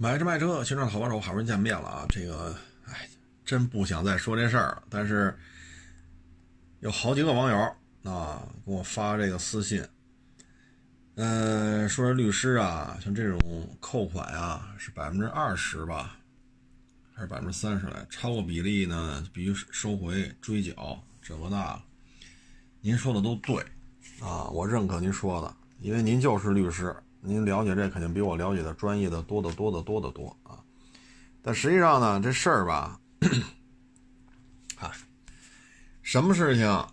[0.00, 2.06] 买车卖车，新车好帮手，好不容易见面了啊！
[2.08, 2.56] 这个，
[2.86, 3.08] 哎，
[3.44, 5.36] 真不想再说这事儿，但是
[6.78, 7.58] 有好几个网友
[8.08, 9.84] 啊给我发这个私信，
[11.16, 16.16] 嗯，说是律师啊，像这种扣款啊是百分之二十吧，
[17.12, 21.82] 还是百分之三十来，超过比例呢必须收回追缴，这个那个。
[22.80, 23.56] 您说的都对
[24.20, 26.94] 啊，我认可您说的，因为您就是律师。
[27.20, 30.62] 您了解这肯定比我了解的专业的多得多得多得多啊！
[31.42, 33.00] 但实际上呢，这事儿吧，
[34.76, 34.92] 啊，
[36.00, 36.86] 什么事情，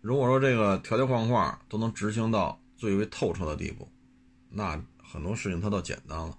[0.00, 3.88] 如果说这个条条框框都能执行到最为透彻的地步，
[4.50, 6.36] 那很多事情它倒简单了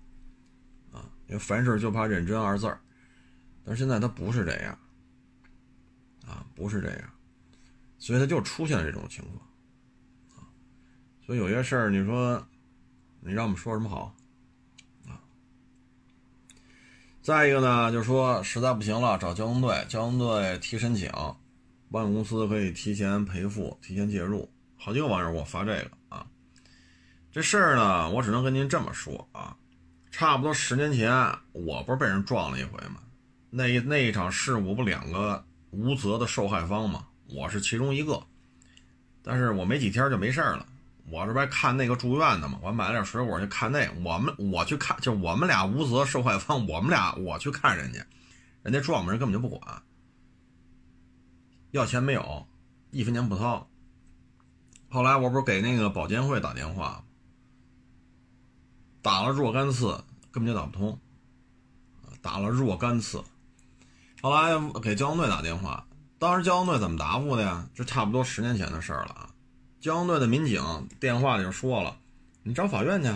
[0.91, 1.09] 啊！
[1.27, 2.81] 因为凡事就怕认真二字儿，
[3.63, 4.77] 但是现在它不是这样
[6.27, 7.09] 啊，不是这样，
[7.97, 10.45] 所以它就出现了这种情况！
[11.25, 12.45] 所以有些事儿，你说。
[13.21, 14.15] 你让我们说什么好
[15.07, 15.19] 啊？
[17.21, 21.11] 再一个呢，就说实在不行了，找交通队，交通队提申请，
[21.91, 24.49] 保险公司可以提前赔付、提前介入。
[24.77, 26.25] 好几个网友给我发这个啊，
[27.31, 29.55] 这事儿呢，我只能跟您这么说啊，
[30.09, 31.11] 差不多十年前，
[31.51, 33.01] 我不是被人撞了一回吗？
[33.49, 37.05] 那一那一场事故不两个无责的受害方吗？
[37.35, 38.23] 我是其中一个，
[39.21, 40.65] 但是我没几天就没事了。
[41.11, 43.89] 我这边看那个住院的嘛，我买了点水果去看那。
[44.03, 48.05] 我们我去看，就我们俩无责受害方，我们俩我去看人家，
[48.63, 49.81] 人家撞我们根本就不管，
[51.71, 52.47] 要钱没有，
[52.91, 53.67] 一分钱不掏。
[54.89, 57.03] 后来我不是给那个保监会打电话，
[59.01, 60.99] 打了若干次，根本就打不通，
[62.21, 63.23] 打了若干次。
[64.21, 67.67] 后来给交通队打电话，当时交通队怎么答复的呀？
[67.73, 69.28] 这差不多十年前的事儿了啊。
[69.79, 70.61] 交通队的民警
[70.99, 71.99] 电话里就说了
[72.43, 73.09] ：“你找法院去，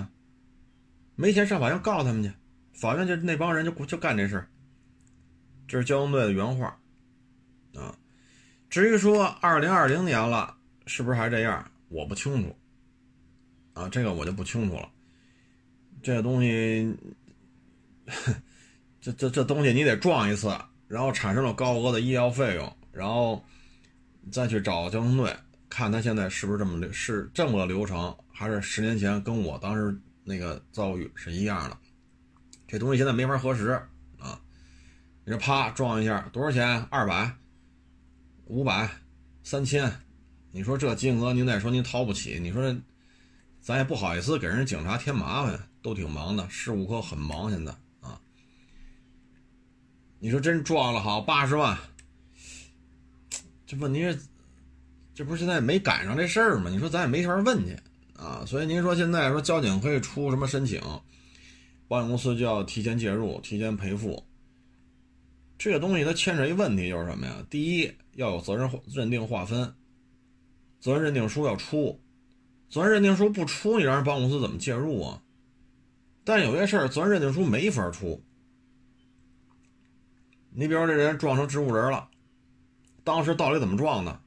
[1.15, 2.31] 没钱上法院告他们去，
[2.73, 4.47] 法院就那帮人就就干这事。”
[5.67, 6.77] 这是交通队的原话
[7.75, 7.95] 啊。
[8.69, 10.55] 至于说二零二零年了，
[10.87, 11.71] 是不是还这样？
[11.89, 12.55] 我不清楚
[13.73, 14.89] 啊，这个我就不清楚了。
[16.01, 16.95] 这东西，
[18.99, 20.57] 这这这东西你得撞一次，
[20.87, 23.43] 然后产生了高额的医疗费用，然后
[24.31, 25.35] 再去找交通队。
[25.75, 31.75] 看他现在是不是这么流是这么个流程，还是十年前跟我当时那个遭遇是一样的？
[32.67, 33.69] 这东西现在没法核实
[34.19, 34.39] 啊！
[35.25, 36.79] 你这啪撞一下多少钱？
[36.91, 37.35] 二百、
[38.45, 38.87] 五百、
[39.41, 39.91] 三千？
[40.51, 42.79] 你说这金额您再说您掏不起，你说
[43.59, 48.21] 咱也不好意思给人警察添麻烦，都挺忙的，事务科很忙现在啊。
[50.19, 51.75] 你说真撞了好八十万，
[53.65, 54.19] 这问题是。
[55.15, 56.69] 这不是现在没赶上这事儿吗？
[56.69, 57.77] 你说咱也没法问去
[58.15, 60.81] 啊，所以您说现在说交警可以出什么申请，
[61.87, 64.23] 保险公司就要提前介入、提前赔付。
[65.57, 67.45] 这个东西它牵扯一问题就是什么呀？
[67.49, 69.73] 第一要有责任认定划分，
[70.79, 72.01] 责任认定书要出，
[72.69, 75.21] 责任认定书不出，你让人保险公司怎么介入啊？
[76.23, 78.23] 但有些事儿责任认定书没法出。
[80.49, 82.09] 你比如说这人撞成植物人了，
[83.03, 84.19] 当时到底怎么撞的？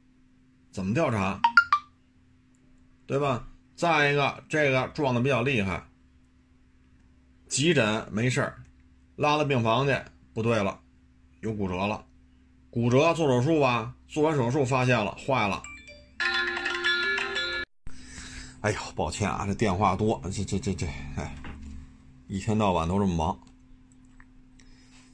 [0.77, 1.41] 怎么调查，
[3.07, 3.49] 对吧？
[3.77, 5.83] 再一个，这个撞的比较厉害，
[7.49, 8.63] 急诊没事儿，
[9.17, 9.99] 拉到病房去，
[10.35, 10.79] 不对了，
[11.41, 12.05] 有骨折了，
[12.69, 15.63] 骨折做手术吧，做完手术发现了坏了。
[18.61, 20.87] 哎呦，抱歉啊，这电话多，这这这这，
[21.17, 21.35] 哎，
[22.27, 23.41] 一天到晚都这么忙。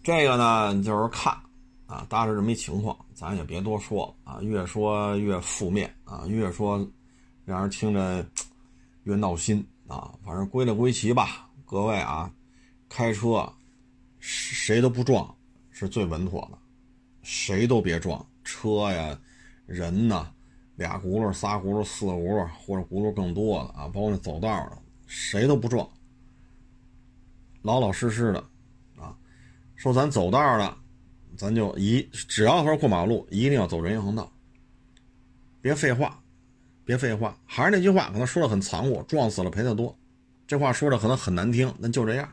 [0.03, 1.39] 这个呢，就是看。
[1.87, 6.85] 啊，大致这么一情况，咱也别多说啊，越说越负面啊，越说
[7.45, 8.27] 让人听着
[9.05, 10.13] 越闹心啊。
[10.25, 12.29] 反正归了归齐吧，各位啊，
[12.89, 13.49] 开车
[14.19, 15.33] 谁都不撞
[15.71, 16.59] 是最稳妥的，
[17.23, 19.17] 谁都别撞车呀，
[19.67, 20.29] 人呐，
[20.75, 25.89] 俩轱辘、仨轱辘、四个轱辘或者轱辘更多的啊，包括那走道的，谁都不撞，
[27.63, 28.41] 老老实实的
[28.99, 29.17] 啊。
[29.77, 30.82] 说咱走道的。
[31.37, 34.31] 咱就一只要说过马路，一定要走人行横道，
[35.61, 36.21] 别废话，
[36.85, 37.37] 别废话。
[37.47, 39.97] 还是那句话，可能说的很残酷，撞死了赔的多。
[40.47, 42.33] 这话说的可能很难听，那就这样。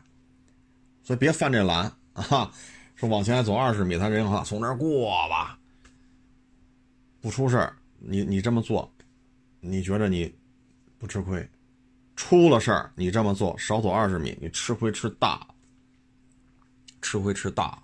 [1.02, 2.52] 所以别犯这懒啊！
[2.94, 5.58] 说往前走二十米，他人行横道从那儿过吧，
[7.20, 7.74] 不出事儿。
[7.98, 8.92] 你你这么做，
[9.60, 10.34] 你觉得你
[10.98, 11.48] 不吃亏？
[12.14, 15.46] 出了事儿，你这么做少走二十米，你吃亏吃大，
[17.00, 17.82] 吃亏吃大。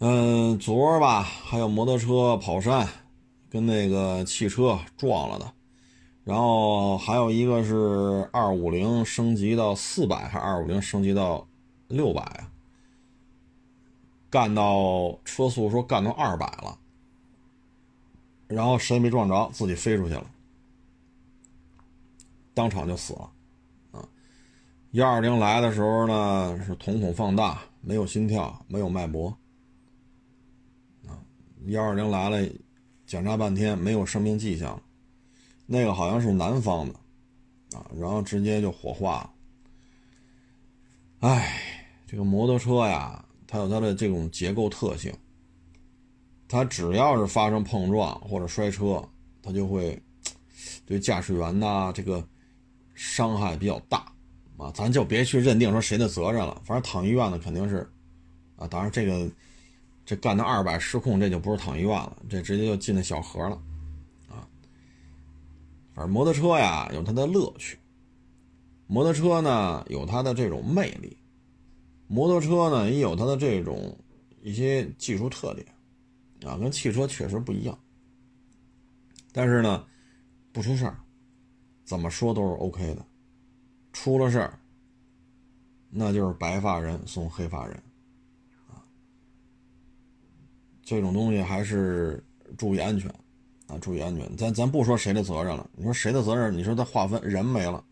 [0.00, 2.86] 嗯，昨儿吧，还有摩托车跑山，
[3.50, 5.52] 跟那个汽车撞了的，
[6.22, 11.44] 然后还有一个是二五零升级到四百，还是二五零升级到
[11.88, 12.48] 六百啊？
[14.30, 16.78] 干到车速说干到二百了，
[18.46, 20.30] 然后谁也没撞着，自己飞出去了，
[22.54, 23.30] 当场就死了。
[23.90, 24.06] 啊，
[24.92, 29.36] 幺二零来的时候呢，是瞳孔放大，没有心跳，没有脉搏。
[31.68, 32.48] 幺二零来了，
[33.06, 34.80] 检查半天没有生命迹象。
[35.66, 36.94] 那个好像是南方的，
[37.76, 39.30] 啊，然后直接就火化了。
[41.20, 41.60] 哎，
[42.06, 45.12] 这个摩托车呀，它有它的这种结构特性，
[46.48, 49.06] 它只要是发生碰撞或者摔车，
[49.42, 50.00] 它就会
[50.86, 52.26] 对驾驶员呐这个
[52.94, 54.10] 伤害比较大
[54.56, 54.72] 啊。
[54.74, 57.86] 咱就别去认定说谁的责任了，反正躺医院的肯定是
[58.56, 58.66] 啊。
[58.66, 59.30] 当然这个
[60.08, 63.60] 这干到二百失控，这就不是躺医院了，这直接就进那小河了。
[64.30, 64.48] 啊
[65.94, 67.78] 而摩托车呀，有它的乐趣。
[68.86, 71.14] 摩托车呢，有它的这种魅力。
[72.06, 73.98] 摩托车呢，也有它的这种
[74.40, 75.66] 一些技术特点，
[76.50, 77.78] 啊，跟汽车确实不一样。
[79.30, 79.84] 但是呢，
[80.52, 80.96] 不出事儿，
[81.84, 83.04] 怎么说都是 OK 的。
[83.92, 84.58] 出了事儿，
[85.90, 87.76] 那就是白发人送黑发人，
[88.68, 88.80] 啊，
[90.88, 92.24] 这种东西还是
[92.56, 93.12] 注意安全。
[93.66, 94.34] 啊，注意安全！
[94.34, 96.56] 咱咱不说谁的责任了，你说谁的责任？
[96.56, 97.84] 你说他划分人没了，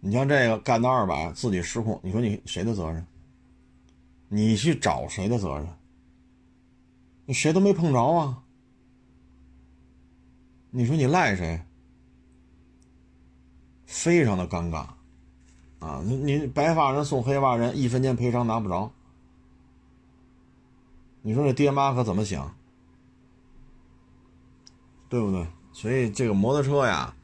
[0.00, 3.06] 你像这个干到二百自己失控，你说你谁的责任？
[4.28, 5.68] 你去找谁的责任？
[7.26, 8.42] 你谁都没碰着啊！
[10.72, 11.62] 你说你赖谁？
[13.86, 14.84] 非常的尴尬
[15.78, 16.02] 啊！
[16.04, 18.90] 你你白发人送黑发人，一分钱赔偿拿不着，
[21.22, 22.54] 你说这爹妈可怎么想？
[25.08, 25.46] 对不对？
[25.72, 27.14] 所以这个摩托车呀，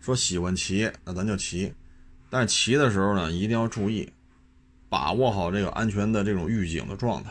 [0.00, 1.72] 说喜欢骑，那咱就骑。
[2.30, 4.10] 但是骑的时候呢，一定要注意，
[4.88, 7.30] 把握好这个安全的这种预警的状态。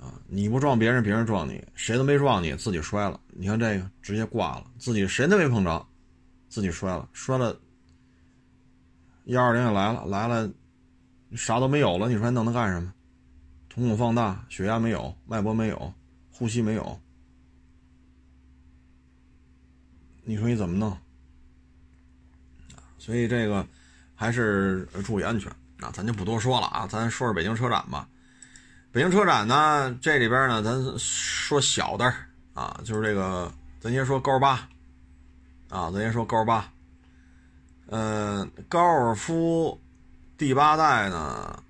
[0.00, 3.20] 啊，你不撞别人，别人撞你，谁都没撞你，自己摔了。
[3.28, 5.86] 你看这个直接挂了，自己谁都没碰着，
[6.48, 7.56] 自己摔了，摔了。
[9.26, 10.50] 幺二零也来了，来了，
[11.36, 12.92] 啥都没有了，你说还弄它干什么？
[13.74, 15.94] 瞳孔放大，血压没有，脉搏没有，
[16.30, 17.00] 呼吸没有。
[20.24, 20.94] 你说你怎么弄？
[22.98, 23.66] 所以这个
[24.14, 25.90] 还是注意安全啊！
[25.90, 28.06] 咱就不多说了啊，咱说说北京车展吧。
[28.92, 32.04] 北京车展呢，这里边呢，咱说小的
[32.52, 34.68] 啊，就是这个，咱先说高尔八
[35.70, 36.70] 啊，咱先说高尔八。
[37.86, 39.80] 嗯，高尔夫
[40.36, 41.62] 第八代呢，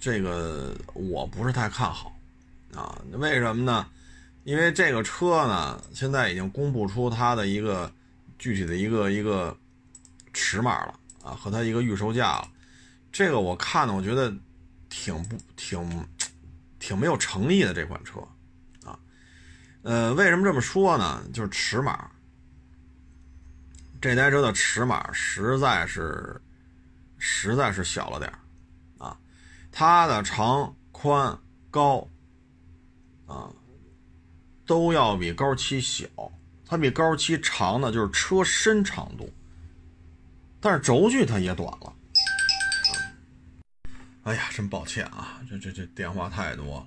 [0.00, 2.18] 这个我不是太看好
[2.74, 3.86] 啊，为什么呢？
[4.44, 7.92] 因为这个车呢，现在已经公布出它的一个
[8.38, 9.54] 具体的一个一个
[10.32, 12.48] 尺码了啊，和它一个预售价了。
[13.12, 14.34] 这个我看呢，我觉得
[14.88, 16.08] 挺不挺
[16.78, 18.18] 挺没有诚意的这款车
[18.82, 18.98] 啊。
[19.82, 21.22] 呃，为什么这么说呢？
[21.34, 22.10] 就是尺码，
[24.00, 26.40] 这台车的尺码实在是
[27.18, 28.38] 实在是小了点儿。
[29.72, 31.38] 它的长、宽、
[31.70, 32.08] 高
[33.26, 33.50] 啊。
[34.66, 36.06] 都要比高七小，
[36.64, 39.28] 它比高七长的就是车身长度，
[40.60, 41.92] 但是轴距它也短了。
[44.22, 46.86] 哎呀，真抱歉啊，这这这电话太多了。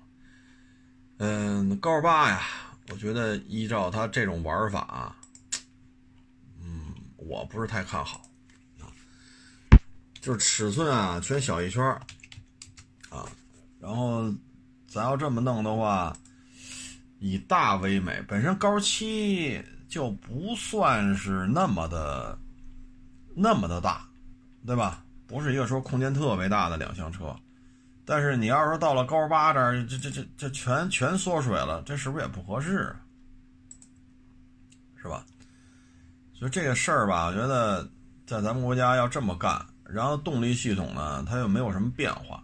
[1.18, 2.42] 嗯，高八呀，
[2.90, 5.14] 我觉得依照它这种玩法，
[6.62, 8.22] 嗯，我不是太看好。
[10.22, 11.84] 就是尺寸啊，全小一圈
[13.14, 13.30] 啊，
[13.80, 14.34] 然后
[14.88, 16.16] 咱要这么弄的话。
[17.26, 22.38] 以大为美，本身高七就不算是那么的
[23.34, 24.06] 那么的大，
[24.68, 25.06] 对吧？
[25.26, 27.34] 不是一个说空间特别大的两厢车，
[28.04, 32.94] 但是你要是到了高八这儿，这这这这全全缩水了，这是不是也不合适？
[34.98, 35.26] 是吧？
[36.34, 37.90] 所以这个事儿吧，我觉得
[38.28, 42.44] 在咱们国家要这么干，然后动力系统呢，它又没有什么变化。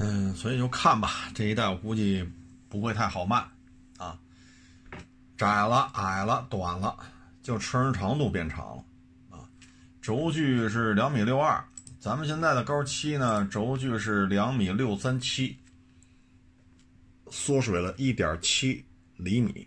[0.00, 2.24] 嗯，所以就看吧，这一代我估计
[2.68, 3.36] 不会太好卖，
[3.96, 4.16] 啊，
[5.36, 6.96] 窄了、矮了、短了，
[7.42, 8.84] 就车身长度变长了，
[9.30, 9.50] 啊，
[10.00, 11.64] 轴距是两米六二，
[11.98, 15.56] 咱们现在的高七呢，轴距是两米六三七，
[17.28, 18.84] 缩水了一点七
[19.16, 19.66] 厘米，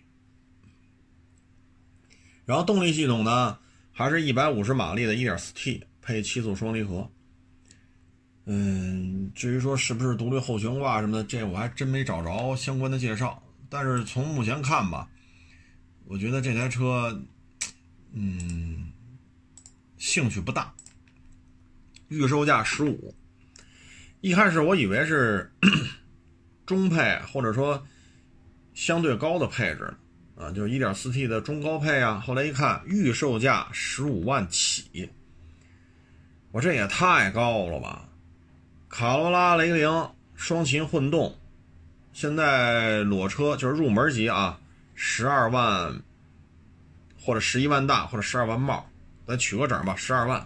[2.46, 3.60] 然后动力系统呢，
[3.92, 7.12] 还是一百五十马力的 1.4T 配七速双离合。
[8.54, 13.42] 嗯，至于说是不是独立后悬挂什么的，这我还真没找着相关的介绍。
[13.70, 15.10] 但是从目前看吧，
[16.04, 17.24] 我觉得这台车，
[18.12, 18.92] 嗯，
[19.96, 20.74] 兴趣不大。
[22.10, 23.16] 预售价十五，
[24.20, 25.50] 一开始我以为是
[26.68, 27.82] 中配或者说
[28.74, 29.94] 相对高的配置
[30.36, 32.20] 啊，就是 1.4T 的中高配啊。
[32.20, 35.10] 后来一看，预售价十五万起，
[36.52, 38.10] 我这也太高了吧！
[38.92, 41.34] 卡罗拉、雷凌双擎混动，
[42.12, 44.60] 现在裸车就是入门级啊，
[44.96, 46.02] 十二万
[47.18, 48.86] 或者十一万大或者十二万冒，
[49.26, 50.46] 咱取个整吧，十二万。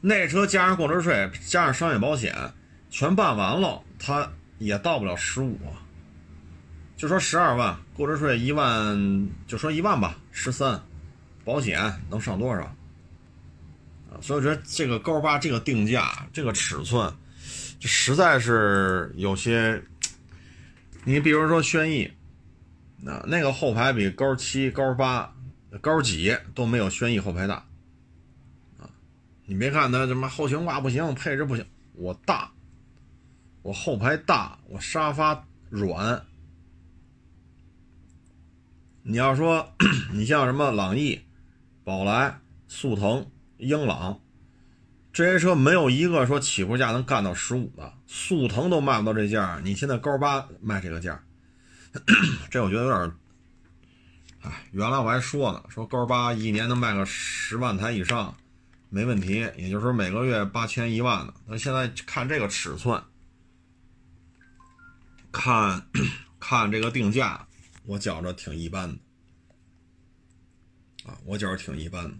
[0.00, 2.34] 那车加上购置税，加上商业保险，
[2.90, 5.56] 全办完了，它也到不了十五，
[6.96, 10.82] 就说十二万，购置税一万，就说一万吧，十三，
[11.44, 12.74] 保险能上多少？
[14.10, 17.12] 啊，所以我觉得这个高八这个定价，这个尺寸，
[17.78, 19.82] 就实在是有些。
[21.04, 22.10] 你比如说轩逸，
[23.00, 25.34] 那那个后排比高七、高八、
[25.80, 27.64] 高几都没有轩逸后排大。
[29.46, 32.50] 你别看它什么后悬挂不行，配置不行，我大，
[33.62, 36.22] 我后排大，我沙发软。
[39.02, 39.72] 你要说
[40.12, 41.18] 你像什么朗逸、
[41.84, 43.26] 宝来、速腾、
[43.58, 44.20] 英朗
[45.12, 51.22] 这些车，没有一个说起步价能干到十五的，速腾都卖不到这价，你现在高八卖这个价，
[52.50, 53.12] 这我觉得有点，
[54.40, 58.34] 哎，原来我还说呢，说高八一年能卖个十万台以上。
[58.90, 61.34] 没问题，也就是说每个月八千一万的。
[61.46, 63.02] 那现在看这个尺寸，
[65.30, 65.86] 看
[66.40, 67.46] 看这个定价，
[67.84, 68.98] 我觉着挺一般的
[71.04, 72.16] 啊，我觉着挺一般的。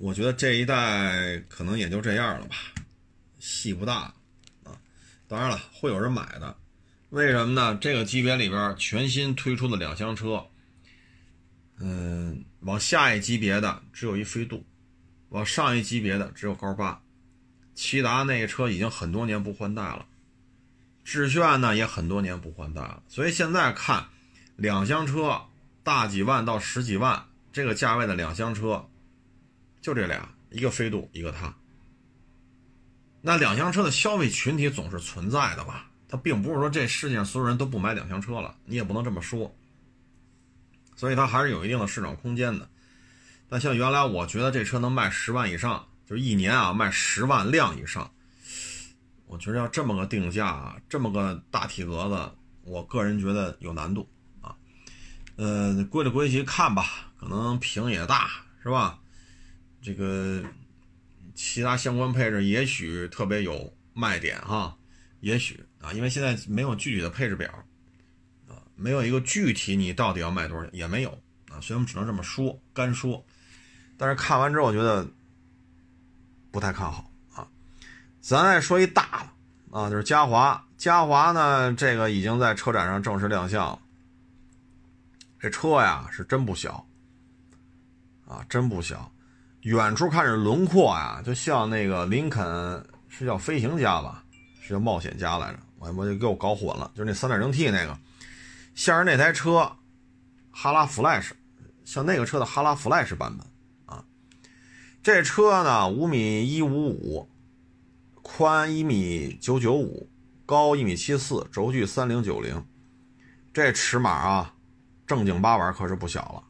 [0.00, 2.56] 我觉得这一代可能也就这样了吧，
[3.38, 4.14] 戏不大
[4.64, 4.72] 啊。
[5.28, 6.56] 当然了，会有人买的，
[7.10, 7.76] 为什么呢？
[7.82, 10.46] 这个级别里边全新推出的两厢车，
[11.80, 14.64] 嗯，往下一级别的只有一飞度。
[15.28, 17.02] 往上一级别的只有高八，
[17.76, 20.06] 骐达那车已经很多年不换代了，
[21.04, 24.08] 致炫呢也很多年不换代了，所以现在看
[24.56, 25.42] 两厢车
[25.84, 28.88] 大几万到十几万这个价位的两厢车，
[29.80, 31.54] 就这俩，一个飞度，一个它。
[33.22, 35.90] 那两厢车的消费群体总是存在的吧？
[36.08, 39.54] 它并不是说这世界上所有人都不买两厢车了，你也不能这么说，
[40.96, 42.68] 所以它还是有一定的市场空间的。
[43.48, 48.10] 但像原来我觉得这车能卖十万以上，就是一年啊卖十万辆以上，
[49.26, 52.32] 我觉得要这么个定价，这么个大体格子，
[52.62, 54.08] 我个人觉得有难度
[54.40, 54.56] 啊。
[55.36, 58.30] 呃，归了归去看吧，可能屏也大，
[58.62, 58.99] 是吧？
[59.82, 60.42] 这个
[61.34, 64.76] 其他相关配置也许特别有卖点哈，
[65.20, 67.50] 也许啊，因为现在没有具体的配置表
[68.48, 71.10] 啊，没有一个具体你到底要卖多少钱也没有
[71.50, 73.24] 啊，所以我们只能这么说，干说。
[73.96, 75.06] 但是看完之后，觉得
[76.50, 77.46] 不太看好啊。
[78.20, 80.66] 咱再说一大的啊，就是嘉华。
[80.76, 83.78] 嘉华呢，这个已经在车展上正式亮相了。
[85.38, 86.86] 这车呀是真不小
[88.26, 89.12] 啊，真不小。
[89.62, 92.42] 远处看着轮廓呀，就像那个林肯
[93.08, 94.24] 是叫飞行家吧，
[94.62, 96.90] 是叫冒险家来着，我我就给我搞混了。
[96.94, 97.98] 就是那 3.0T 那个，
[98.74, 99.70] 像是那台车
[100.50, 101.32] 哈拉 Flash，
[101.84, 103.46] 像那个车的哈拉 Flash 版本
[103.84, 104.02] 啊。
[105.02, 107.28] 这车呢，五米一五五，
[108.22, 110.08] 宽一米九九五，
[110.46, 112.64] 高一米七四，轴距三零九零，
[113.52, 114.54] 这尺码啊，
[115.06, 116.49] 正经八百可是不小了。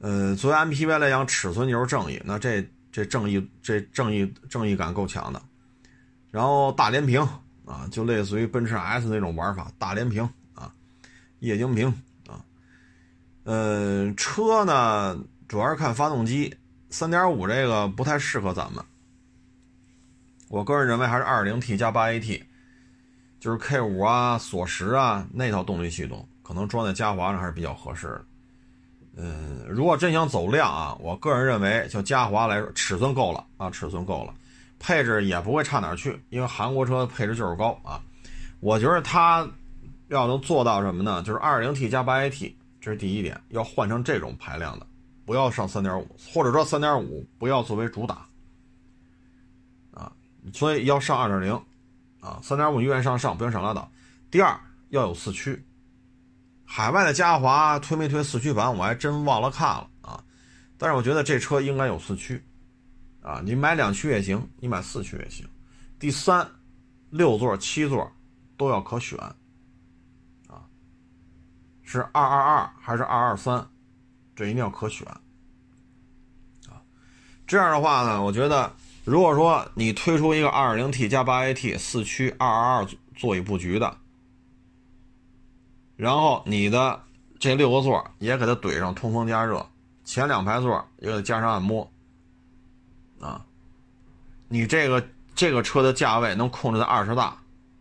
[0.00, 5.40] 呃，作为 MPV 来讲，尺寸就是正义，那这这正义这正义正义感够强的。
[6.30, 7.20] 然后大连屏
[7.66, 10.72] 啊，就类似于奔驰 S 那种玩法，大连屏啊，
[11.40, 11.88] 液晶屏
[12.26, 12.40] 啊。
[13.44, 16.56] 呃，车呢，主要是看发动机。
[16.88, 18.84] 三点五这个不太适合咱们，
[20.48, 22.42] 我个人认为还是二零 T 加八 AT，
[23.38, 28.24] 就是 K 五啊、锁十啊那套动力系统，可能装在嘉华上还是比较合适的。
[29.22, 34.32] 嗯，如果真想走量啊，我个人认为就嘉华来说，尺寸够了啊，尺寸够了，
[34.78, 38.00] 配置也不会差哪儿去，因为韩国车配置就是高啊。
[38.60, 39.46] 我觉得它
[40.08, 41.22] 要能做到什么呢？
[41.22, 44.86] 就是二点零 T 加八 AT，这是第一点，要换成这种排量的。
[45.26, 48.26] 不要上三点五，或者说三点五不要作为主打，
[49.92, 50.10] 啊，
[50.52, 51.52] 所以要上二点零，
[52.20, 53.88] 啊，三点五愿意上上，不愿上拉倒。
[54.30, 54.58] 第二
[54.88, 55.62] 要有四驱，
[56.72, 60.22] 海外的嘉华推没推四驱版，我还真忘了看了啊。
[60.78, 62.40] 但是我觉得这车应该有四驱，
[63.22, 65.44] 啊，你买两驱也行，你买四驱也行。
[65.98, 66.48] 第三，
[67.10, 68.08] 六座七座
[68.56, 69.18] 都要可选，
[70.46, 70.62] 啊，
[71.82, 73.68] 是二二二还是二二三，
[74.36, 75.04] 这一定要可选
[76.68, 76.80] 啊。
[77.48, 78.72] 这样的话呢，我觉得
[79.04, 82.86] 如果说你推出一个二点零 T 加八 AT 四驱二二二
[83.16, 83.96] 座椅布局的，
[86.00, 86.98] 然后你的
[87.38, 89.68] 这六个座也给它怼上通风加热，
[90.02, 91.86] 前两排座也给它加上按摩，
[93.20, 93.44] 啊，
[94.48, 97.36] 你这个这个车的价位能控制在二十大，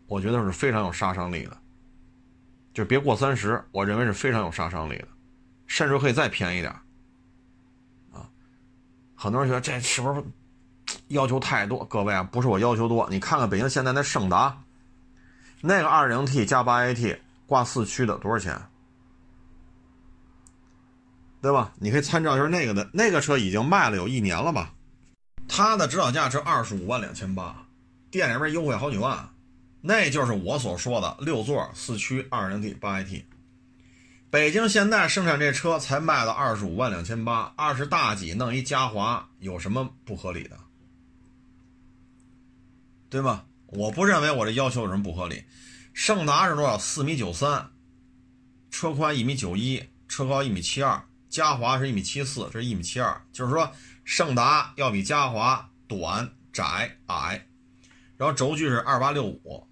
[0.05, 1.57] 我觉得是非常有杀伤力的。
[2.73, 5.07] 就别过三十，我认为是非常有杀伤力的，
[5.65, 6.73] 甚至可以再便宜点
[8.11, 8.27] 啊！
[9.15, 10.21] 很多人觉得这是不是
[11.07, 11.85] 要求太多？
[11.85, 14.61] 各位啊，不是我要求多，你看看北京现在那胜达，
[15.61, 17.17] 那个 2.0T 加 8AT
[17.49, 18.55] 挂四驱的多少钱？
[21.41, 21.73] 对吧？
[21.79, 24.75] 你可以参照一下那个的，那个车已经卖了有一年了吧？
[25.47, 27.65] 它的指导价是二十五万两千八，
[28.11, 29.27] 店里边优惠好几万。
[29.81, 33.23] 那就是我所说的六座四驱二零 T 八 AT，
[34.29, 40.57] 北京现在生产这车才卖了二十五万两千八，二十大几弄一嘉华有什么不合理的？
[43.09, 43.45] 对吗？
[43.67, 45.43] 我不认为我这要求有什么不合理。
[45.99, 46.77] 胜达是多少？
[46.77, 47.71] 四米九三，
[48.71, 53.69] 车宽一米九一，车高一米七二，嘉华是一米七四，这是一米七二，就是说
[54.05, 57.45] 胜达要比嘉华短、窄、矮，
[58.15, 59.67] 然后轴距是二八六五。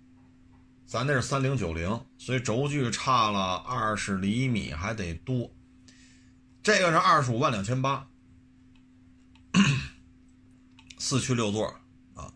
[0.86, 5.50] 咱那是三零九零，所以轴距差了二十厘米还得多。
[6.62, 8.06] 这个是二十五万两千八，
[10.98, 11.74] 四驱六座
[12.16, 12.34] 啊。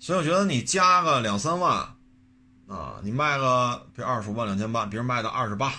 [0.00, 1.93] 所以我觉得你加个两三万
[2.66, 5.72] 啊，你卖个比二十五万两千八，别人卖到二十八、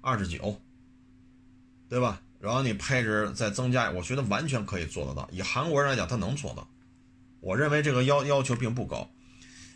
[0.00, 0.60] 二十九，
[1.88, 2.20] 对吧？
[2.40, 5.28] 然后你配置再增加，我觉得完全可以做得到。
[5.30, 6.66] 以韩国人来讲，他能做到。
[7.40, 9.08] 我认为这个要要求并不高。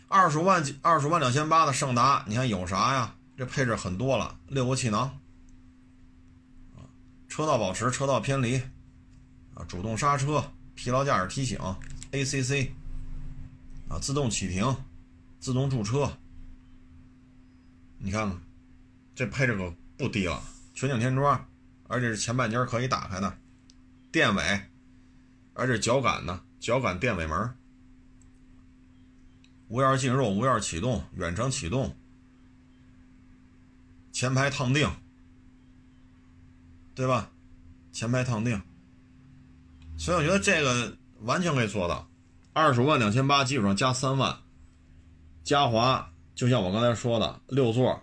[0.09, 3.13] 二十万二十万两千八的胜达，你看有啥呀？
[3.37, 5.19] 这配置很多了，六个气囊，
[7.27, 8.57] 车道保持、车道偏离，
[9.53, 10.43] 啊，主动刹车、
[10.73, 11.59] 疲劳驾驶提醒、
[12.11, 12.69] ACC，
[13.87, 14.75] 啊，自动启停、
[15.47, 16.11] 自动驻车，
[17.99, 18.37] 你看看，
[19.15, 21.47] 这配置可不低了，全景天窗，
[21.87, 23.37] 而且是前半截可以打开的，
[24.11, 24.61] 电尾，
[25.53, 27.55] 而且脚感呢，脚感电尾门。
[29.69, 31.95] 无钥匙进入，无钥匙启动，远程启动，
[34.11, 34.91] 前排烫定，
[36.93, 37.31] 对吧？
[37.93, 38.61] 前排烫定，
[39.97, 42.05] 所以我觉得这个完全可以做到。
[42.51, 44.39] 二十五万两千八，基础上加三万，
[45.47, 47.97] 嘉华就像我刚才说的，六座，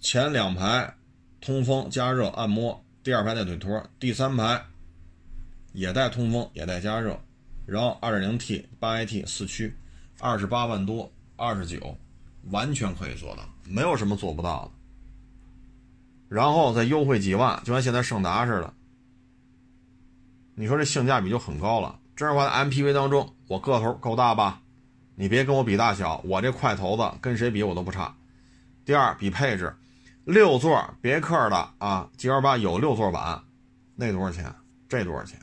[0.00, 0.94] 前两排
[1.40, 4.62] 通风加热按摩，第二排带腿托，第三排
[5.72, 7.18] 也带通风也带加热，
[7.64, 9.74] 然后二点零 T 八 AT 四驱。
[10.20, 11.96] 二十八万多，二十九，
[12.50, 14.70] 完全可以做到，没有什么做不到的。
[16.28, 18.74] 然后再优惠几万，就像现在胜达似的，
[20.54, 21.98] 你说这性价比就很高了。
[22.14, 24.60] 这样的话，MPV 当中，我个头够大吧？
[25.18, 28.14] 你别跟我比大小，我这块头子跟谁比我都不差。
[28.84, 29.74] 第二，比配置，
[30.24, 33.42] 六座别克的啊，G L 八有六座版，
[33.94, 34.54] 那多少钱？
[34.88, 35.40] 这多少钱？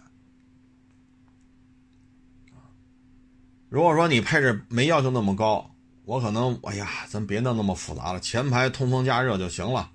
[3.68, 5.70] 如果说你配置没要求那么高，
[6.06, 9.90] 我可能哎呀，咱别弄那么复杂了，前排通风加热就行了。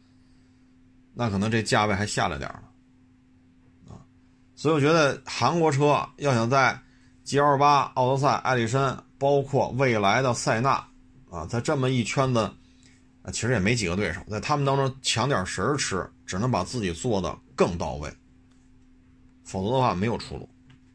[1.15, 2.63] 那可能这价位还下来点了
[3.95, 4.03] 啊。
[4.57, 6.77] 所以我觉得韩国车要想在
[7.23, 10.83] G L 八、奥德赛、艾力绅，包括未来的塞纳
[11.31, 12.51] 啊，在这么一圈子，
[13.33, 18.11] 其实也没几个对手，在他们当中抢点食儿吃，只能把自己做的更到位，
[19.45, 20.49] 否则的话没有出路。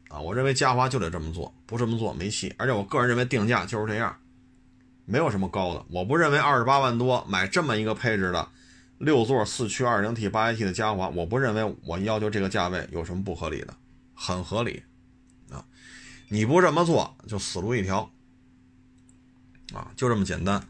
[0.08, 2.54] 啊，我认为嘉华就得这么做，不这么做没戏。
[2.56, 4.16] 而且我个人认为定价就是这样，
[5.04, 5.84] 没有什么高的。
[5.90, 8.48] 我不认为二十八万多买这么一个配置的
[8.98, 13.74] 六座四驱二零 T 八 AT 的嘉华，我不认为我要求这个价位有什么不合理的，
[14.14, 14.82] 很合理。
[16.28, 18.10] 你不这么做就死路一条。
[19.72, 20.62] 啊，就这么简单。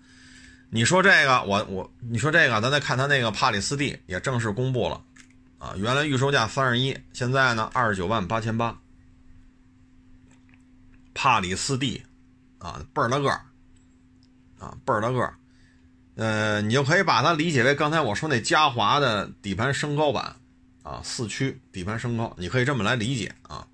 [0.71, 5.03] 你说这个，我我你说这个，咱再看他那个帕里斯蒂也正式公布了，
[5.59, 8.79] 啊，原来预售价三十一，现在呢二十九万八千八。
[11.13, 12.03] 帕里斯蒂，
[12.59, 13.41] 啊，倍儿大个儿，
[14.59, 15.37] 啊，倍儿大个儿，
[16.15, 20.37] 呃，你就可以把它理解为刚才我说那嘉华的底盘升高版，
[20.83, 23.67] 啊，四驱底盘升高，你可以这么来理解啊。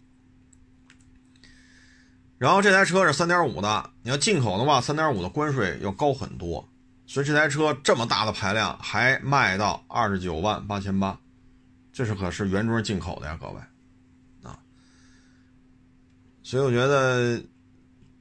[2.41, 6.67] 然后这台车是三点五的，你要进口的话，三点五的关税要高很多，
[7.07, 11.19] 所以这台车这么大的排量还卖到二十九万八千八，
[11.93, 13.61] 这是可是原装进口的呀，各位。
[14.43, 14.57] 啊
[16.43, 17.39] 所以我觉得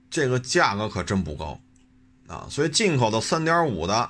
[0.09, 1.57] 这个价格可真不高，
[2.27, 4.09] 啊，所以进口的三点五的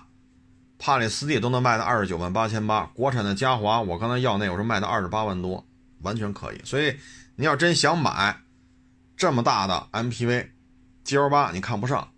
[0.79, 5.63] 帕里斯蒂都能卖到二十九万八千八，国产的嘉华，我刚才要那，我说卖到二十八万多，
[6.01, 6.59] 完全可以。
[6.65, 6.97] 所以
[7.35, 8.41] 你要真想买
[9.19, 12.09] 这么大的 MPV，G L 八你看不上，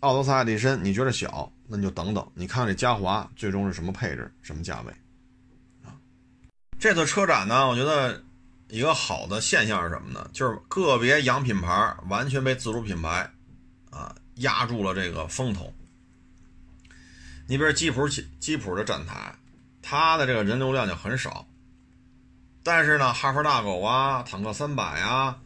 [0.00, 4.92] 奥德赛艾力绅你觉得小，那你就等等，你看这嘉华最终是什么配置，什么价位
[5.84, 5.92] 啊？
[6.78, 8.24] 这次车展呢，我觉得
[8.68, 10.30] 一个好的现象是什么呢？
[10.32, 13.30] 就是个别洋品牌完全被自主品牌
[13.90, 15.70] 啊压住了这个风头。
[17.46, 19.34] 你比如吉普吉普的展台，
[19.82, 21.46] 它的这个人流量就很少。
[22.62, 25.38] 但是呢，哈弗大狗啊，坦克三百啊，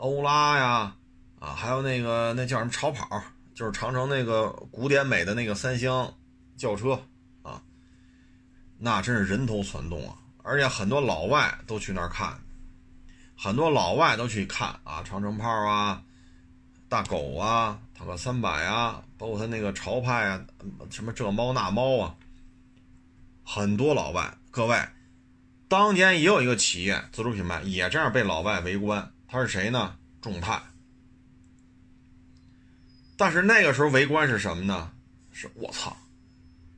[0.00, 0.96] 欧拉呀，
[1.38, 3.22] 啊，还有那个那叫什么超跑，
[3.54, 6.10] 就是长城那个古典美的那个三厢
[6.56, 6.98] 轿车
[7.42, 7.62] 啊，
[8.78, 10.16] 那真是人头攒动啊！
[10.42, 12.38] 而且很多老外都去那儿看，
[13.36, 16.02] 很多老外都去看啊，长城炮啊，
[16.88, 17.78] 大狗啊。
[17.92, 20.42] 坦克三百啊，包括他那个潮派啊，
[20.88, 22.14] 什么这猫那猫啊，
[23.44, 24.34] 很多老外。
[24.50, 24.82] 各位，
[25.68, 29.96] 当年也有一个企业自主品牌也这样被老外围观，他是谁呢？
[30.20, 30.60] 众泰。
[33.16, 34.90] 但是那个时候围观是什么呢？
[35.30, 35.96] 是我操，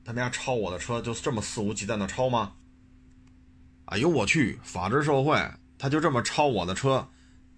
[0.04, 2.52] 他们家抄我的车就这么肆无忌惮的抄吗？
[3.86, 7.08] 哎呦我去，法治社会，他就这么抄我的车，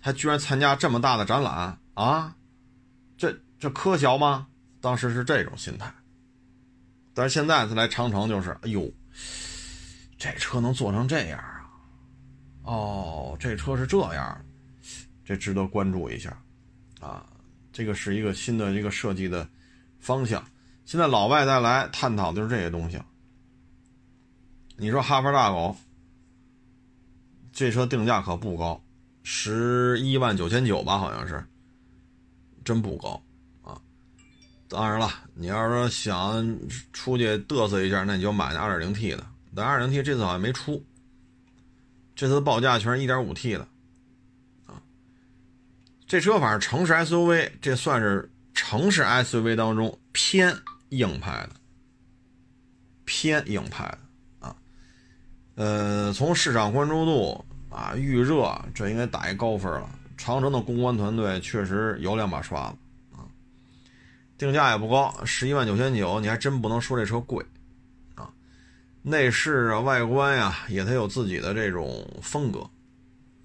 [0.01, 2.37] 他居然参加这么大的展览啊？
[3.17, 3.37] 这。
[3.57, 4.49] 这科学吗？
[4.83, 5.91] 当时是这种心态，
[7.15, 8.93] 但是现在他来长城就是，哎呦，
[10.19, 11.65] 这车能做成这样啊？
[12.65, 14.45] 哦，这车是这样，
[15.25, 16.37] 这值得关注一下
[17.01, 17.27] 啊！
[17.73, 19.49] 这个是一个新的一个设计的
[19.99, 20.45] 方向。
[20.85, 23.01] 现在老外再来探讨的是这些东西。
[24.77, 25.77] 你说哈弗大狗，
[27.53, 28.83] 这车定价可不高，
[29.23, 31.45] 十一万九千九吧，好像是，
[32.65, 33.23] 真不高
[33.63, 33.81] 啊。
[34.69, 36.59] 当然了，你要是说想
[36.93, 39.27] 出去嘚瑟一下，那你就买那 2.0T 的。
[39.55, 40.85] 但 2.0T 这次好像没出，
[42.15, 43.67] 这次报价全是一点五 T 的，
[46.15, 50.57] 这车反正城市 SUV，这算是城市 SUV 当中偏
[50.91, 51.51] 硬派的，
[53.05, 54.57] 偏硬派的啊。
[55.57, 59.91] 呃，从市场关注度啊、预热，这应该打一高分了。
[60.17, 62.77] 长城的公关团队确实有两把刷子
[63.17, 63.27] 啊。
[64.39, 67.45] 定价也不高，十一万九千九，你还真不能说这车贵，
[68.15, 68.31] 啊，
[69.03, 72.61] 内饰啊、外观呀，也它有自己的这种风格，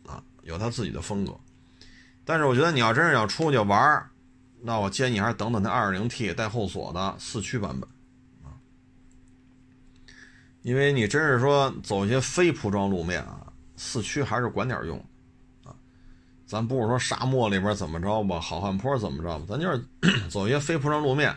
[0.05, 1.35] 啊，有它自己的风格。
[2.29, 4.07] 但是我觉得你要真是要出去玩
[4.61, 7.89] 那我建议你还是等等那二点零 T 带后锁的四驱版本，
[8.43, 8.53] 啊，
[10.61, 15.03] 因为你真是说走一些非铺装路面啊，四驱还是管点用
[15.63, 15.73] 啊。
[16.45, 19.83] 咱不是说沙漠里边怎么着吧，好汉坡怎么着吧，咱就是
[20.29, 21.35] 走一些非铺装路面，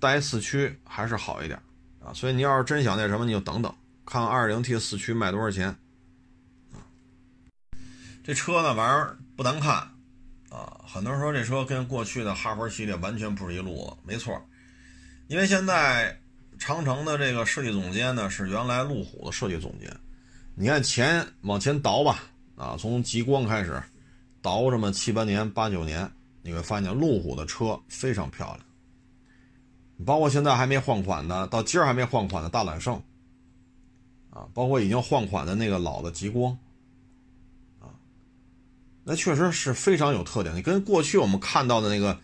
[0.00, 1.56] 带四驱还是好一点
[2.04, 2.12] 啊。
[2.12, 3.72] 所以你要是真想那什么，你就等等，
[4.04, 5.76] 看看二点零 T 四驱卖多少钱。
[8.24, 9.74] 这车呢，玩意儿不难看
[10.50, 10.80] 啊。
[10.84, 14.42] 很多人说这车跟过去的哈弗系列完全不是一路子，没错。
[15.28, 16.18] 因为现在
[16.58, 19.94] 长城的这个设计总监呢，是原来路虎的设计总监。
[20.54, 22.24] 你看前往前倒吧。
[22.56, 23.82] 啊，从极光开始，
[24.40, 26.08] 倒这么七八年、八九年，
[26.40, 28.60] 你会发现路虎的车非常漂亮。
[30.06, 32.94] 包括现在还没换款的，到今儿还没换款的大揽胜，
[34.30, 36.56] 啊，包括已经换款的那个老的极光，
[39.04, 40.54] 那确实是非常有特点。
[40.56, 42.18] 你跟过去我们看到的那个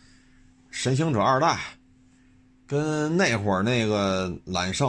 [0.70, 1.58] 神行者二代，
[2.66, 4.88] 跟那会儿那个揽胜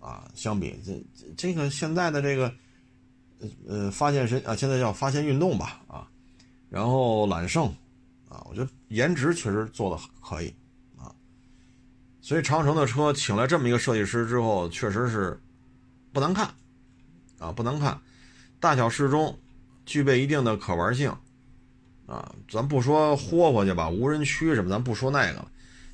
[0.00, 1.04] 啊相比，这
[1.36, 2.52] 这个现在的这个。
[3.68, 6.08] 呃，发现神啊，现在叫发现运动吧，啊，
[6.70, 7.66] 然后揽胜，
[8.26, 10.54] 啊，我觉得颜值确实做的可以，
[10.96, 11.12] 啊，
[12.22, 15.38] 所以长城的车请来这么一个设计师之后，确实是
[16.10, 16.48] 不难看，
[17.38, 18.00] 啊，不难看，
[18.60, 19.38] 大小适中，
[19.84, 21.14] 具备一定的可玩性，
[22.06, 25.50] 啊，咱不说豁豁去吧，无人区什么，咱不说那个了，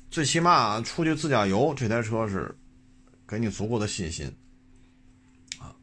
[0.09, 2.53] 最起码出去自驾游，这台车是
[3.27, 4.29] 给你足够的信心
[5.57, 5.73] 啊。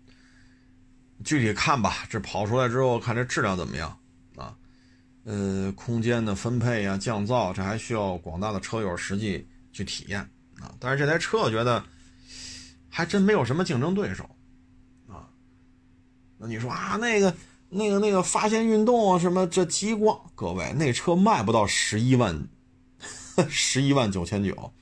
[1.25, 3.99] 具体看吧，这跑出来之后看这质量怎么样
[4.37, 4.55] 啊？
[5.25, 10.21] 呃，空间的分配呀、降噪，这还需要广大的车友实际去体验
[10.59, 10.75] 啊。
[10.79, 11.85] 但是这台车我觉得
[12.89, 14.25] 还真没有什么竞争对手
[15.07, 15.29] 啊。
[16.39, 17.35] 那你说啊，那个、
[17.71, 22.49] 那个、那个发现运动，什么这激光，各位那车卖不到十一万，
[23.49, 24.73] 十一万九千九，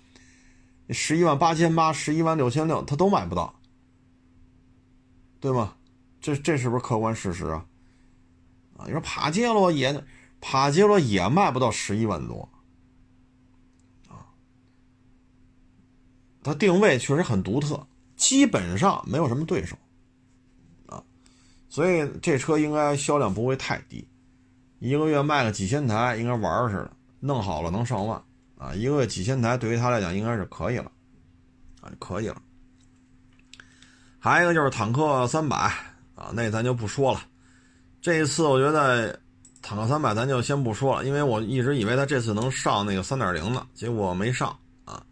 [0.90, 3.58] 十一万八千八，十一万六千六，他都买不到，
[5.40, 5.74] 对吗？
[6.20, 7.66] 这这是不是客观事实啊？
[8.76, 10.04] 啊，你说帕杰罗也，
[10.40, 12.48] 帕杰罗也卖不到十一万多，
[14.08, 14.26] 啊，
[16.42, 19.76] 它定位确实很独特，基本上没有什么对手，
[21.76, 24.02] 所以这车应该销量不会太低，
[24.78, 28.18] 一个月卖个几千台，应该玩似的，弄好了能上万，
[28.56, 30.90] 啊，一个月几千台对于他来讲应该是可以了，
[31.82, 32.40] 啊，可以了。
[34.18, 35.70] 还有一个就是坦克三百
[36.14, 37.20] 啊，那咱就不说了。
[38.00, 39.20] 这一次我觉得
[39.60, 44.48] 坦克三百咱就先不说了，因为我一直以为它这次能上那个三点零的，结果没上
[44.86, 45.04] 啊。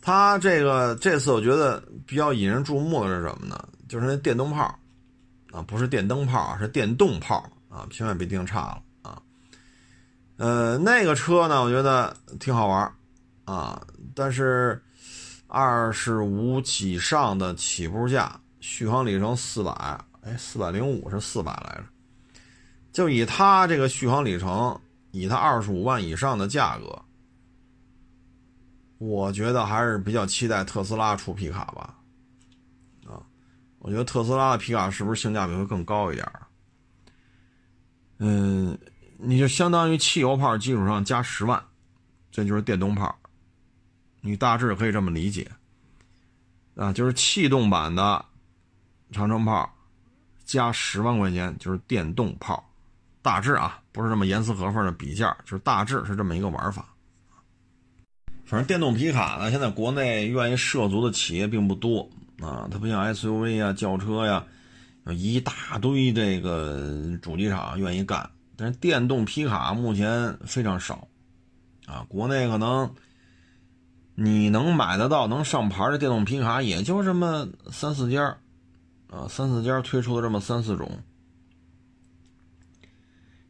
[0.00, 3.68] 它这个这次我觉得比较引人注目的是什么呢？
[3.90, 4.74] 就是那电灯泡
[5.52, 9.22] 啊，不是电灯泡，是电动炮啊，千万别定差了啊。
[10.38, 12.92] 呃，那个车呢，我觉得挺好玩
[13.44, 14.82] 啊，但是。
[15.54, 19.70] 二十五起上的起步价，续航里程四百，
[20.22, 21.84] 哎，四百零五是四百来着。
[22.90, 27.02] 就以它这个续航里程，以它二十五万以上的价格，
[28.96, 31.98] 我觉得还是比较期待特斯拉出皮卡吧。
[33.82, 36.32] 我觉得特斯拉的皮卡是不是性价比会更高一点？
[38.18, 38.78] 嗯，
[39.18, 41.60] 你就相当于汽油炮基础上加十万，
[42.30, 43.12] 这就是电动炮。
[44.20, 45.50] 你大致可以这么理解，
[46.76, 48.24] 啊，就是气动版的
[49.10, 49.68] 长城炮
[50.44, 52.64] 加十万块钱就是电动炮，
[53.20, 56.86] 大致啊不是这么严丝合缝的比价，就是大致是这么一个玩法。
[58.44, 62.08] 反正电动皮卡呢，现在国内愿意涉足的企业并不多
[62.40, 64.46] 啊，它不像 SUV 啊、轿车呀，
[65.06, 71.08] 有一大堆这个主机厂愿意干，但是电动皮卡目前非常少
[71.86, 72.94] 啊，国内可能。
[74.14, 78.36] 你能买得到能上牌的电动皮卡，也就这么三四家
[79.08, 80.98] 啊，三四家推出的这么三四种，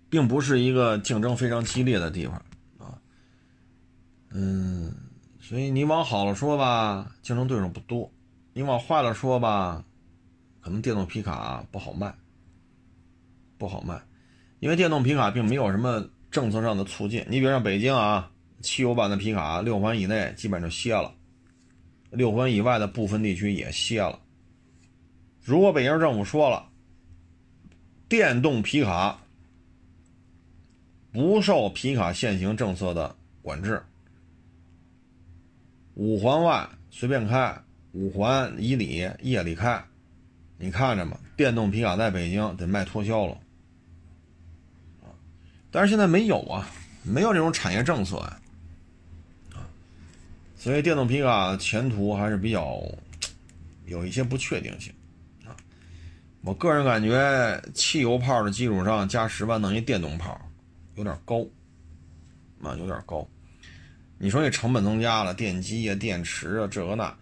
[0.08, 2.36] 并不是一个竞争非常激烈的地方
[2.78, 2.96] 啊。
[4.30, 4.94] 嗯，
[5.40, 8.08] 所以你往好了说吧，竞争对手不多；
[8.52, 9.84] 你往坏了说吧，
[10.60, 12.14] 可能电动皮卡不好卖，
[13.58, 14.00] 不好卖，
[14.60, 17.24] 因为电动皮卡并没有什么政策上的促进。
[17.28, 18.28] 你比如像北京啊。
[18.64, 21.12] 汽油版的皮卡六环以内基本就歇了，
[22.12, 24.20] 六环以外的部分地区也歇了。
[25.42, 26.68] 如果北京政府说了，
[28.08, 29.18] 电动皮卡
[31.10, 33.82] 不受皮卡限行政策的管制，
[35.94, 37.60] 五环外随便开，
[37.92, 39.82] 五环以里夜里开，
[40.58, 43.38] 你看着吧，电动皮卡在北京得卖脱销了。
[45.70, 46.68] 但是现在没有啊，
[47.02, 48.38] 没有这种产业政策啊。
[50.56, 52.80] 所以电动皮卡前途还是比较
[53.86, 54.92] 有一些不确定性
[55.44, 55.56] 啊。
[56.42, 60.40] 我个人感觉，汽油炮的基础上加十万弄一电动炮，
[60.94, 61.44] 有点高
[62.62, 63.26] 啊，有点高。
[64.18, 67.12] 你说这成本增加了，电机啊、电池啊，这个那，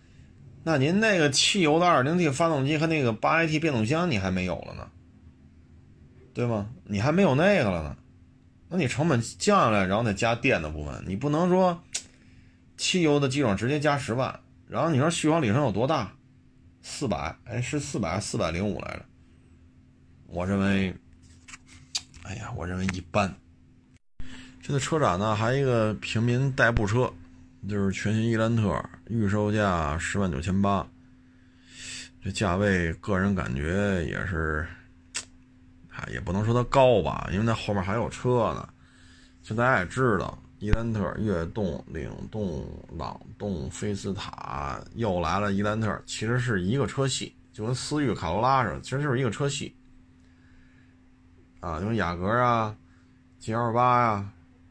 [0.62, 4.88] 那您那个汽油的二点零 T 发动机和那个八 AT 变速箱你还没有了呢，
[6.34, 6.70] 对吗？
[6.84, 7.96] 你还没有那个了呢，
[8.68, 11.82] 那你成本降下来，然后再加电的部分，你不能说。
[12.76, 16.14] 汽油的基础上直接加十万，然后你说续航里程有多大？
[16.80, 17.36] 四百？
[17.44, 19.04] 哎，是四百四百零五来着。
[20.26, 20.94] 我认为，
[22.22, 23.34] 哎呀，我认为一般。
[24.62, 27.12] 这个车展呢，还一个平民代步车，
[27.68, 30.86] 就是全新伊兰特，预售价十万九千八。
[32.22, 34.66] 这价位，个人感觉也是，
[35.90, 38.68] 啊，也不能说它高吧，因为那后面还有车呢。
[39.42, 40.36] 就大家也知道。
[40.58, 42.68] 伊兰特、悦动、领动、
[42.98, 45.54] 朗动、菲斯塔又来了。
[45.54, 49.74] 伊兰特其实是一个车系，就跟思域、卡罗拉似的，其实就是一个车系。
[51.60, 52.76] 啊，就跟雅阁啊、
[53.38, 54.30] G L 八呀，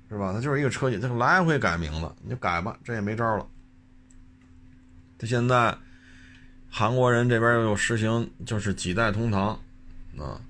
[0.10, 0.34] 是吧？
[0.34, 3.48] 它就是一个车系，它来回改名字，你就改吧，这也没招了。
[5.17, 5.78] 它现在
[6.69, 9.50] 韩国人这边又实行，就是几代同堂，
[10.17, 10.41] 啊，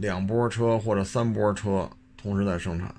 [0.00, 2.88] 两波车或者三波车同时在生产。
[2.88, 2.94] 啊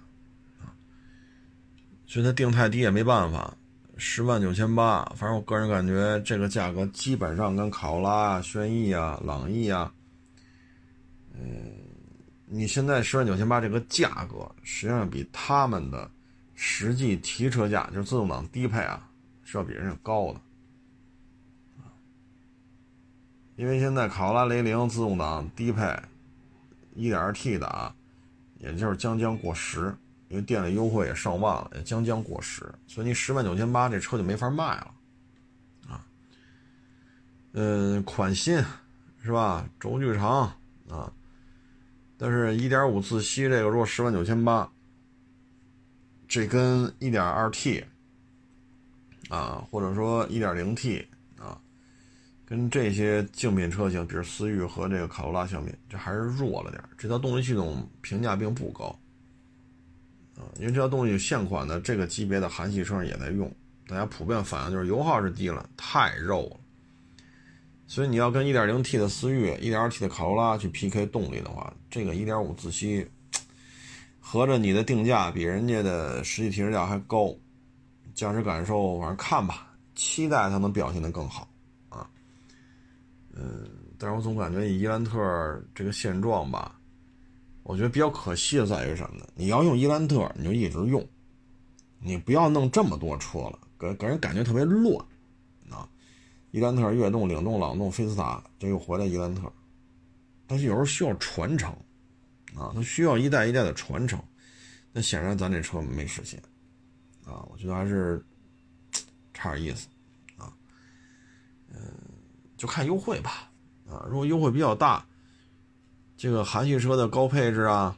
[2.07, 3.57] 所以它定太低也没办法，
[3.97, 9.91] 十万九千八，反正我个人感觉这个价格基本上跟考拉啊、轩逸啊、朗逸啊，
[11.33, 11.73] 嗯，
[12.45, 16.09] 你现在十万九千八这个价格，实际上比他们的
[16.53, 19.09] 实际提车价，就是自动挡低配啊，
[19.43, 20.41] 是要比人家高的，
[23.55, 25.97] 因为现在考拉雷凌自动挡低配，
[26.93, 27.95] 一点二 T 的啊，
[28.59, 29.95] 也就是将将过十。
[30.27, 34.93] 因为店里优惠也上万了，也将将过时，所以你十万九千八这车就没法卖了，
[35.87, 36.03] 啊，
[37.53, 38.57] 嗯，款新
[39.23, 39.69] 是吧？
[39.79, 40.51] 轴距长
[40.89, 41.13] 啊，
[42.17, 44.71] 但是一点五自吸这个如果十万九千八，
[46.27, 47.83] 这跟一点二 T
[49.29, 51.05] 啊，或者说 1.0T
[51.37, 51.59] 啊，
[52.45, 56.81] 跟这些竞品车型，比如思域和这个卡罗拉相比，这还是弱了点。
[56.97, 58.97] 这套动力系统评价并不高
[60.37, 63.53] 啊，因为这套动力现款的这个级别的韩系车上也在用，
[63.87, 66.59] 大家普遍反映就是油耗是低了，太肉了。
[67.87, 73.07] 所以你要跟 1.0T 的思域、1.2T 的卡罗拉去 PK 动力的话，这个1.5自吸。
[74.27, 77.31] 合着你的定价比人家的实际提车价还高，
[78.15, 81.47] 驾驶感受反正看吧，期待它能表现得更好
[81.89, 82.09] 啊。
[83.31, 83.69] 嗯，
[83.99, 86.75] 但是我总感觉伊兰特这个现状吧，
[87.61, 89.27] 我觉得比较可惜的在于什么呢？
[89.35, 91.07] 你要用伊兰特，你就一直用，
[91.99, 95.05] 你不要弄这么多车了，给给人感觉特别乱。
[96.55, 99.51] 伊兰特、悦动、领动、朗动、菲斯塔，这又回来伊兰特，
[100.47, 101.69] 但是有时候需要传承。
[102.55, 104.17] 啊，它需要一代一代的传承，
[104.93, 106.41] 那显然咱这车没实现，
[107.25, 108.23] 啊，我觉得还是
[109.33, 109.89] 差点意思，
[110.37, 110.53] 啊，
[111.73, 111.81] 嗯，
[112.55, 113.51] 就看优惠吧，
[113.85, 115.05] 啊，如果优惠比较大，
[116.15, 117.97] 这个韩系车的高配置啊，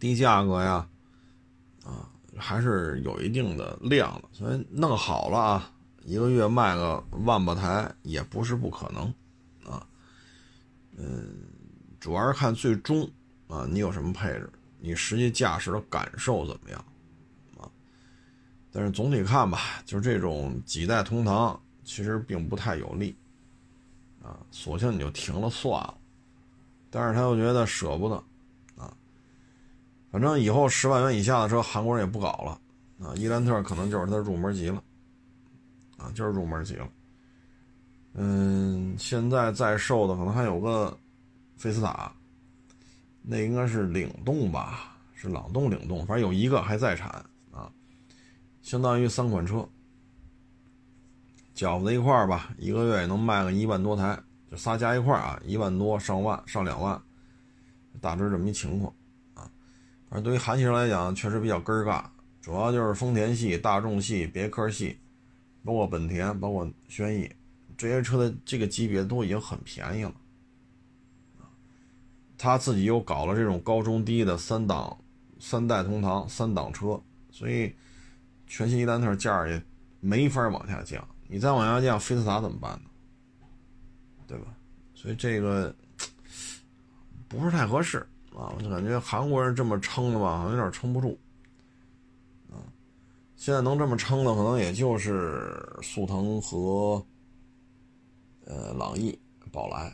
[0.00, 0.88] 低价格呀，
[1.84, 5.72] 啊，还是有一定的量的，所以弄好了啊，
[6.04, 9.04] 一个月卖个万把台也不是不可能，
[9.64, 9.86] 啊，
[10.96, 11.48] 嗯。
[12.00, 13.08] 主要是看最终
[13.46, 16.84] 啊，你有什么配置，你实际驾驶的感受怎么样
[17.56, 17.70] 啊？
[18.72, 23.16] 但是总体看吧，就是这种几代同堂，其实并不太有利
[24.20, 24.36] 啊。
[24.50, 25.96] 索性你就停了算了。
[26.90, 28.16] 但是他又觉得舍不得
[28.76, 28.92] 啊。
[30.10, 32.60] 反正以后十万元以下的车，韩国人也不搞了
[33.06, 33.14] 啊。
[33.14, 34.82] 伊兰特可能就是他的入门级了
[36.02, 36.88] 啊，就是入门级了。
[38.14, 40.98] 嗯，现在在售的可能还有个。
[41.54, 42.12] 菲斯塔，
[43.22, 44.96] 那应该是领动吧？
[45.14, 47.08] 是朗动领动，反正有一个还在产
[47.52, 47.70] 啊，
[48.62, 49.64] 相当于三款车，
[51.54, 54.18] 搅和在一块儿吧，一个月也能卖个一万多台，
[54.50, 57.00] 就仨加一块儿啊，一万多上万上两万，
[58.00, 58.92] 大致这么一情况
[59.34, 59.48] 啊。
[60.08, 62.02] 反正对于韩系车来讲，确实比较根儿尬，
[62.40, 64.98] 主要就是丰田系、大众系、别克系，
[65.64, 67.30] 包括本田、包括轩逸
[67.76, 70.14] 这些车的这个级别都已经很便宜了。
[72.36, 74.98] 他自己又搞了这种高中低的三档、
[75.38, 77.72] 三代同堂、三档车，所以
[78.46, 79.62] 全新伊兰特价也
[80.00, 81.06] 没法往下降。
[81.28, 82.90] 你再往下降，菲斯塔怎么办呢？
[84.26, 84.46] 对吧？
[84.94, 85.74] 所以这个
[87.28, 87.98] 不是太合适
[88.34, 88.52] 啊！
[88.56, 91.18] 我就感觉韩国人这么撑的吧，好像有点撑不住。
[93.42, 97.04] 现在能这么撑的，可能也就是速腾和
[98.44, 99.18] 呃朗逸、
[99.50, 99.88] 宝来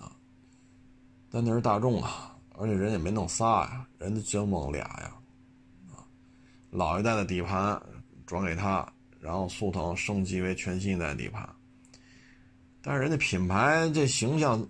[0.00, 0.10] 啊。
[1.30, 5.14] 但那是大众啊，而且人也没弄仨呀，人家就弄俩呀，
[5.92, 6.02] 啊，
[6.70, 7.80] 老一代的底盘
[8.26, 8.84] 转给他，
[9.20, 11.48] 然后速腾升级为全新一代底盘。
[12.82, 14.60] 但是人家品牌这形象，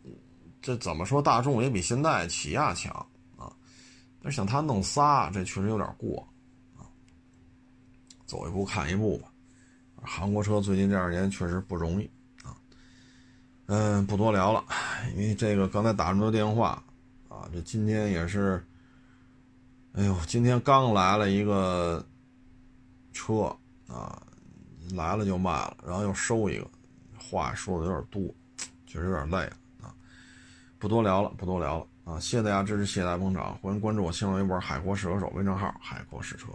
[0.61, 1.23] 这怎么说？
[1.23, 2.95] 大众也比现在起亚强
[3.39, 3.51] 啊。
[4.23, 6.29] 但是想他弄仨，这确实有点过。
[8.27, 9.29] 走一步看一步吧。
[10.03, 12.11] 韩国车最近这两年确实不容易
[12.43, 12.55] 啊。
[13.67, 14.65] 嗯，不多聊了，
[15.15, 16.83] 因为这个刚才打这么多电话，
[17.29, 18.65] 啊，这今天也是，
[19.95, 22.05] 哎呦，今天刚来了一个
[23.12, 23.57] 车
[23.89, 24.23] 啊，
[24.95, 26.71] 来了就卖了，然后又收一个，
[27.19, 28.23] 话说的有点多，
[28.87, 29.95] 确实有点累了啊，
[30.79, 36.49] 不多聊了，不多聊了啊，谢谢大家支持，谢谢大家捧场，欢迎关注我新浪微博“海阔试车手”微账号“海阔试车”。